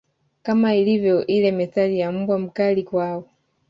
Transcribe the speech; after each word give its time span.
Kama 0.43 0.75
ilivyo 0.75 1.25
ile 1.27 1.51
methali 1.51 1.99
ya 1.99 2.11
mbwa 2.11 2.39
mkali 2.39 2.83
kwao 2.83 3.27